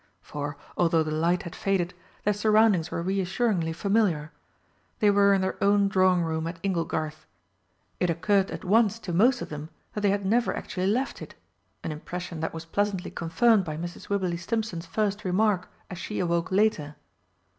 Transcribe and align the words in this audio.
For, 0.23 0.57
although 0.77 1.03
the 1.03 1.11
light 1.11 1.43
had 1.43 1.55
faded, 1.55 1.93
their 2.23 2.33
surroundings 2.33 2.89
were 2.89 3.03
reassuringly 3.03 3.71
familiar. 3.71 4.31
They 4.97 5.11
were 5.11 5.31
in 5.31 5.41
their 5.41 5.63
own 5.63 5.89
drawing 5.89 6.23
room 6.23 6.47
at 6.47 6.59
"Inglegarth." 6.63 7.27
It 7.99 8.09
occurred 8.09 8.49
at 8.49 8.65
once 8.65 8.97
to 8.97 9.13
most 9.13 9.43
of 9.43 9.49
them 9.49 9.69
that 9.93 10.01
they 10.01 10.09
had 10.09 10.25
never 10.25 10.55
actually 10.57 10.87
left 10.87 11.21
it 11.21 11.35
an 11.83 11.91
impression 11.91 12.39
that 12.39 12.51
was 12.51 12.65
pleasantly 12.65 13.11
confirmed 13.11 13.63
by 13.63 13.77
Mrs. 13.77 14.09
Wibberley 14.09 14.37
Stimpson's 14.37 14.87
first 14.87 15.23
remark 15.23 15.69
as 15.91 15.99
she 15.99 16.17
awoke 16.17 16.51
later. 16.51 16.95